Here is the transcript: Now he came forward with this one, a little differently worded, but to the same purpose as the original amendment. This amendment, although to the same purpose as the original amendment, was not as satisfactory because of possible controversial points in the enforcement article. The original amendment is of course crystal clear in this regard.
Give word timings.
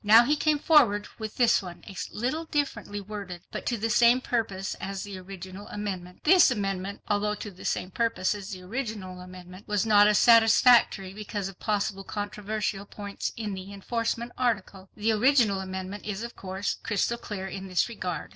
Now 0.03 0.25
he 0.25 0.35
came 0.35 0.57
forward 0.57 1.07
with 1.19 1.37
this 1.37 1.61
one, 1.61 1.83
a 1.87 1.95
little 2.11 2.45
differently 2.45 2.99
worded, 2.99 3.43
but 3.51 3.67
to 3.67 3.77
the 3.77 3.91
same 3.91 4.19
purpose 4.19 4.73
as 4.81 5.03
the 5.03 5.19
original 5.19 5.67
amendment. 5.67 6.23
This 6.23 6.49
amendment, 6.49 7.01
although 7.07 7.35
to 7.35 7.51
the 7.51 7.65
same 7.65 7.91
purpose 7.91 8.33
as 8.33 8.49
the 8.49 8.63
original 8.63 9.21
amendment, 9.21 9.67
was 9.67 9.85
not 9.85 10.07
as 10.07 10.17
satisfactory 10.17 11.13
because 11.13 11.49
of 11.49 11.59
possible 11.59 12.03
controversial 12.03 12.87
points 12.87 13.31
in 13.37 13.53
the 13.53 13.71
enforcement 13.71 14.31
article. 14.39 14.89
The 14.95 15.11
original 15.11 15.59
amendment 15.59 16.03
is 16.03 16.23
of 16.23 16.35
course 16.35 16.77
crystal 16.81 17.19
clear 17.19 17.45
in 17.45 17.67
this 17.67 17.87
regard. 17.87 18.29